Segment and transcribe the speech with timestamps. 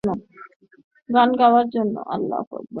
[1.09, 1.95] গান গাওয়ার জন্য।